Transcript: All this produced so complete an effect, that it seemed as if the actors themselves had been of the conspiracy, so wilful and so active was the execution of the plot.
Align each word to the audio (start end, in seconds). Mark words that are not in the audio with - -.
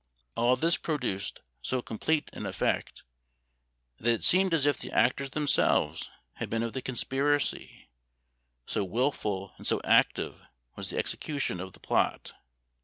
All 0.35 0.55
this 0.55 0.77
produced 0.77 1.41
so 1.61 1.83
complete 1.83 2.31
an 2.33 2.47
effect, 2.47 3.03
that 3.99 4.11
it 4.13 4.23
seemed 4.23 4.51
as 4.51 4.65
if 4.65 4.79
the 4.79 4.91
actors 4.91 5.29
themselves 5.29 6.09
had 6.37 6.49
been 6.49 6.63
of 6.63 6.73
the 6.73 6.81
conspiracy, 6.81 7.87
so 8.65 8.83
wilful 8.83 9.53
and 9.59 9.67
so 9.67 9.79
active 9.83 10.41
was 10.75 10.89
the 10.89 10.97
execution 10.97 11.59
of 11.59 11.73
the 11.73 11.79
plot. 11.79 12.33